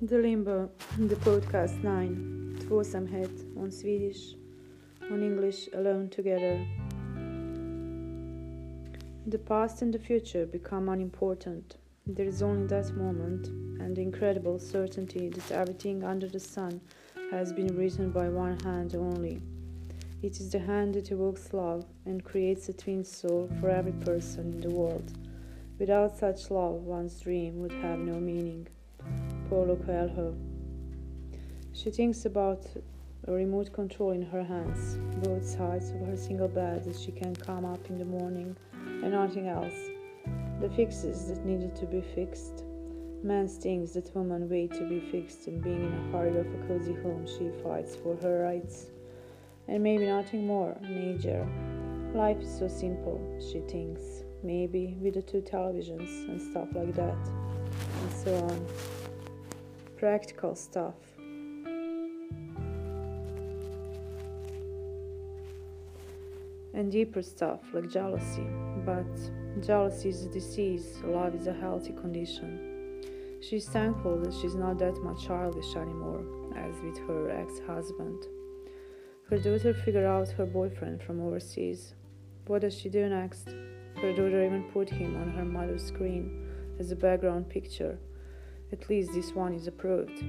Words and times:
The 0.00 0.18
Limbo, 0.18 0.70
the 0.96 1.16
podcast 1.16 1.82
9, 1.82 2.58
Tvåsamhet 2.60 3.58
on 3.58 3.72
Swedish, 3.72 4.36
on 5.10 5.24
English, 5.24 5.68
Alone 5.74 6.08
Together. 6.08 6.64
The 9.26 9.40
past 9.40 9.82
and 9.82 9.92
the 9.92 9.98
future 9.98 10.46
become 10.46 10.88
unimportant. 10.88 11.78
There 12.06 12.26
is 12.26 12.42
only 12.42 12.68
that 12.68 12.94
moment 12.94 13.48
and 13.80 13.96
the 13.96 14.02
incredible 14.02 14.60
certainty 14.60 15.30
that 15.30 15.50
everything 15.50 16.04
under 16.04 16.28
the 16.28 16.38
sun 16.38 16.80
has 17.32 17.52
been 17.52 17.76
written 17.76 18.12
by 18.12 18.28
one 18.28 18.60
hand 18.60 18.94
only. 18.94 19.42
It 20.22 20.38
is 20.38 20.52
the 20.52 20.60
hand 20.60 20.94
that 20.94 21.10
evokes 21.10 21.52
love 21.52 21.84
and 22.06 22.22
creates 22.22 22.68
a 22.68 22.72
twin 22.72 23.04
soul 23.04 23.50
for 23.58 23.68
every 23.68 23.94
person 24.04 24.52
in 24.52 24.60
the 24.60 24.70
world. 24.70 25.10
Without 25.80 26.16
such 26.16 26.52
love, 26.52 26.84
one's 26.84 27.18
dream 27.18 27.58
would 27.58 27.72
have 27.72 27.98
no 27.98 28.20
meaning. 28.20 28.68
Paulo 29.48 29.76
Coelho. 29.76 30.34
She 31.72 31.90
thinks 31.90 32.26
about 32.26 32.66
a 33.26 33.32
remote 33.32 33.72
control 33.72 34.10
in 34.10 34.22
her 34.22 34.44
hands, 34.44 34.98
both 35.22 35.44
sides 35.44 35.90
of 35.90 36.06
her 36.06 36.16
single 36.16 36.48
bed 36.48 36.84
that 36.84 36.98
she 36.98 37.12
can 37.12 37.34
come 37.34 37.64
up 37.64 37.88
in 37.88 37.98
the 37.98 38.04
morning, 38.04 38.54
and 38.72 39.12
nothing 39.12 39.48
else. 39.48 39.74
The 40.60 40.68
fixes 40.68 41.28
that 41.28 41.46
needed 41.46 41.74
to 41.76 41.86
be 41.86 42.02
fixed, 42.14 42.64
man's 43.22 43.56
things 43.56 43.94
that 43.94 44.14
women 44.14 44.50
wait 44.50 44.72
to 44.74 44.86
be 44.86 45.00
fixed, 45.00 45.46
and 45.46 45.62
being 45.62 45.82
in 45.82 45.92
a 45.94 46.12
hurry 46.12 46.38
of 46.38 46.46
a 46.46 46.66
cozy 46.66 46.94
home, 46.94 47.26
she 47.26 47.50
fights 47.62 47.96
for 47.96 48.16
her 48.16 48.42
rights. 48.42 48.86
And 49.66 49.82
maybe 49.82 50.06
nothing 50.06 50.46
more, 50.46 50.76
nature. 50.82 51.46
Life 52.14 52.40
is 52.40 52.58
so 52.58 52.68
simple, 52.68 53.18
she 53.40 53.60
thinks. 53.60 54.02
Maybe 54.42 54.96
with 55.00 55.14
the 55.14 55.22
two 55.22 55.40
televisions 55.40 56.28
and 56.28 56.40
stuff 56.40 56.68
like 56.74 56.94
that, 56.96 57.16
and 57.16 58.12
so 58.12 58.34
on. 58.34 59.07
Practical 59.98 60.54
stuff. 60.54 60.94
And 66.72 66.92
deeper 66.92 67.20
stuff 67.20 67.60
like 67.74 67.90
jealousy. 67.90 68.46
But 68.86 69.06
jealousy 69.60 70.10
is 70.10 70.24
a 70.24 70.28
disease, 70.28 71.00
love 71.04 71.34
is 71.34 71.48
a 71.48 71.52
healthy 71.52 71.92
condition. 71.94 73.02
She's 73.40 73.68
thankful 73.68 74.20
that 74.20 74.34
she's 74.34 74.54
not 74.54 74.78
that 74.78 75.02
much 75.02 75.26
childish 75.26 75.74
anymore, 75.74 76.24
as 76.54 76.80
with 76.80 76.98
her 77.08 77.30
ex 77.30 77.58
husband. 77.66 78.22
Her 79.28 79.38
daughter 79.38 79.74
figured 79.74 80.04
out 80.04 80.28
her 80.28 80.46
boyfriend 80.46 81.02
from 81.02 81.20
overseas. 81.20 81.94
What 82.46 82.62
does 82.62 82.78
she 82.78 82.88
do 82.88 83.08
next? 83.08 83.48
Her 83.96 84.12
daughter 84.12 84.44
even 84.44 84.70
put 84.72 84.88
him 84.88 85.16
on 85.16 85.30
her 85.30 85.44
mother's 85.44 85.84
screen 85.84 86.46
as 86.78 86.92
a 86.92 86.96
background 86.96 87.48
picture. 87.48 87.98
At 88.72 88.88
least 88.90 89.12
this 89.14 89.34
one 89.34 89.54
is 89.54 89.66
approved. 89.66 90.22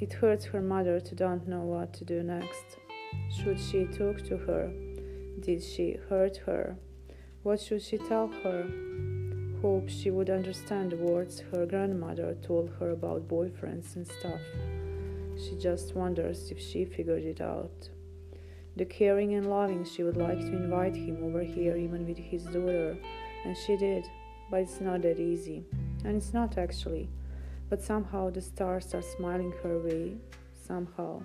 It 0.00 0.14
hurts 0.14 0.46
her 0.46 0.62
mother 0.62 0.98
to 0.98 1.14
don't 1.14 1.46
know 1.46 1.60
what 1.60 1.92
to 1.94 2.04
do 2.04 2.22
next. 2.22 2.78
Should 3.30 3.60
she 3.60 3.84
talk 3.84 4.22
to 4.28 4.38
her? 4.38 4.72
Did 5.40 5.62
she 5.62 5.98
hurt 6.08 6.38
her? 6.46 6.76
What 7.42 7.60
should 7.60 7.82
she 7.82 7.98
tell 7.98 8.28
her? 8.42 8.66
Hope 9.60 9.90
she 9.90 10.10
would 10.10 10.30
understand 10.30 10.92
the 10.92 10.96
words 10.96 11.42
her 11.52 11.66
grandmother 11.66 12.34
told 12.42 12.70
her 12.78 12.90
about 12.90 13.28
boyfriends 13.28 13.96
and 13.96 14.06
stuff. 14.06 14.40
She 15.36 15.54
just 15.56 15.94
wonders 15.94 16.50
if 16.50 16.58
she 16.58 16.86
figured 16.86 17.24
it 17.24 17.42
out. 17.42 17.90
The 18.76 18.86
caring 18.86 19.34
and 19.34 19.50
loving 19.50 19.84
she 19.84 20.02
would 20.02 20.16
like 20.16 20.38
to 20.38 20.46
invite 20.46 20.94
him 20.94 21.22
over 21.22 21.42
here, 21.42 21.76
even 21.76 22.06
with 22.06 22.16
his 22.16 22.44
daughter, 22.44 22.96
and 23.44 23.56
she 23.66 23.76
did, 23.76 24.04
but 24.50 24.60
it's 24.60 24.80
not 24.80 25.02
that 25.02 25.18
easy. 25.18 25.64
And 26.04 26.16
it's 26.16 26.32
not 26.32 26.58
actually. 26.58 27.08
But 27.68 27.82
somehow 27.82 28.30
the 28.30 28.40
stars 28.40 28.94
are 28.94 29.02
smiling 29.02 29.52
her 29.62 29.78
way. 29.78 30.16
Somehow. 30.66 31.22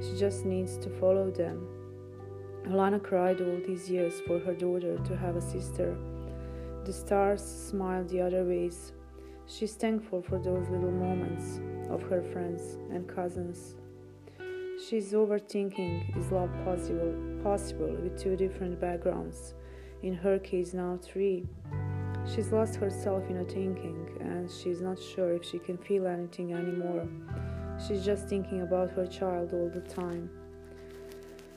She 0.00 0.18
just 0.18 0.44
needs 0.44 0.76
to 0.78 0.90
follow 1.00 1.30
them. 1.30 1.66
Alana 2.66 3.02
cried 3.02 3.40
all 3.40 3.60
these 3.66 3.88
years 3.88 4.20
for 4.26 4.38
her 4.38 4.54
daughter 4.54 4.98
to 4.98 5.16
have 5.16 5.36
a 5.36 5.40
sister. 5.40 5.96
The 6.84 6.92
stars 6.92 7.42
smiled 7.42 8.08
the 8.08 8.20
other 8.20 8.44
ways. 8.44 8.92
She's 9.46 9.74
thankful 9.74 10.22
for 10.22 10.38
those 10.38 10.68
little 10.68 10.90
moments 10.90 11.60
of 11.90 12.02
her 12.02 12.22
friends 12.22 12.78
and 12.92 13.08
cousins. 13.08 13.74
She's 14.88 15.12
overthinking 15.12 16.16
is 16.16 16.30
love 16.30 16.50
possible 16.64 17.14
possible 17.42 17.94
with 18.02 18.18
two 18.18 18.36
different 18.36 18.80
backgrounds. 18.80 19.54
In 20.02 20.14
her 20.14 20.38
case 20.38 20.72
now 20.72 20.98
three. 21.02 21.46
She's 22.26 22.52
lost 22.52 22.76
herself 22.76 23.28
in 23.28 23.38
a 23.38 23.44
thinking 23.44 24.06
and 24.20 24.50
she's 24.50 24.80
not 24.80 24.98
sure 25.00 25.32
if 25.32 25.44
she 25.44 25.58
can 25.58 25.78
feel 25.78 26.06
anything 26.06 26.52
anymore. 26.52 27.08
She's 27.86 28.04
just 28.04 28.28
thinking 28.28 28.62
about 28.62 28.90
her 28.90 29.06
child 29.06 29.52
all 29.52 29.70
the 29.70 29.80
time. 29.80 30.30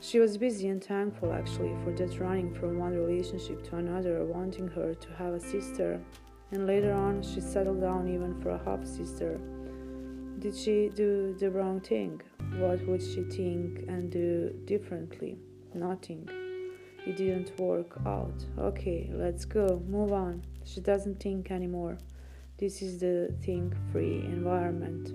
She 0.00 0.18
was 0.18 0.38
busy 0.38 0.68
and 0.68 0.82
thankful 0.82 1.32
actually 1.32 1.74
for 1.82 1.92
that 1.92 2.18
running 2.20 2.54
from 2.54 2.78
one 2.78 2.94
relationship 2.94 3.62
to 3.70 3.76
another, 3.76 4.24
wanting 4.24 4.68
her 4.68 4.94
to 4.94 5.12
have 5.14 5.34
a 5.34 5.40
sister, 5.40 6.00
and 6.52 6.66
later 6.66 6.92
on 6.92 7.22
she 7.22 7.40
settled 7.40 7.80
down 7.80 8.08
even 8.08 8.40
for 8.40 8.50
a 8.50 8.64
half 8.64 8.86
sister. 8.86 9.40
Did 10.38 10.54
she 10.54 10.90
do 10.94 11.34
the 11.38 11.50
wrong 11.50 11.80
thing? 11.80 12.20
What 12.58 12.86
would 12.86 13.02
she 13.02 13.22
think 13.22 13.84
and 13.88 14.10
do 14.10 14.54
differently? 14.64 15.38
Nothing. 15.74 16.45
It 17.06 17.16
didn't 17.16 17.58
work 17.58 18.00
out. 18.04 18.34
Okay, 18.58 19.08
let's 19.12 19.44
go, 19.44 19.80
move 19.88 20.12
on. 20.12 20.42
She 20.64 20.80
doesn't 20.80 21.20
think 21.20 21.52
anymore. 21.52 21.98
This 22.58 22.82
is 22.82 22.98
the 22.98 23.32
think 23.42 23.74
free 23.92 24.24
environment. 24.24 25.12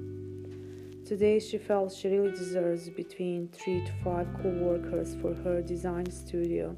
Today 1.05 1.39
she 1.39 1.57
felt 1.57 1.91
she 1.91 2.07
really 2.07 2.31
deserves 2.31 2.89
between 2.89 3.49
three 3.49 3.83
to 3.83 3.91
five 4.03 4.27
co 4.41 4.49
workers 4.49 5.17
for 5.21 5.33
her 5.33 5.61
design 5.61 6.09
studio. 6.09 6.77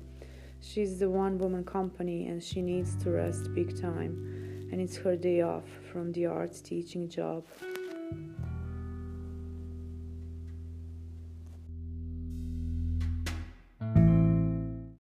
She's 0.61 0.97
the 0.97 1.09
one 1.09 1.37
woman 1.37 1.63
company 1.63 2.27
and 2.27 2.41
she 2.41 2.63
needs 2.63 2.95
to 3.03 3.11
rest 3.11 3.53
big 3.53 3.79
time, 3.79 4.67
and 4.71 4.81
it's 4.81 4.95
her 4.97 5.15
day 5.15 5.41
off 5.41 5.65
from 5.91 6.11
the 6.13 6.25
art 6.25 6.59
teaching 6.63 7.07
job. 7.07 7.43